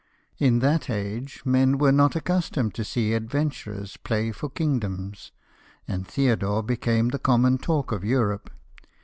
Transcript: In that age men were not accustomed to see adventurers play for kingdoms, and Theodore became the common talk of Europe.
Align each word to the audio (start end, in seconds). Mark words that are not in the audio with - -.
In 0.39 0.61
that 0.61 0.89
age 0.89 1.43
men 1.45 1.77
were 1.77 1.91
not 1.91 2.15
accustomed 2.15 2.73
to 2.73 2.83
see 2.83 3.13
adventurers 3.13 3.97
play 3.97 4.31
for 4.31 4.49
kingdoms, 4.49 5.31
and 5.87 6.07
Theodore 6.07 6.63
became 6.63 7.09
the 7.09 7.19
common 7.19 7.59
talk 7.59 7.91
of 7.91 8.03
Europe. 8.03 8.49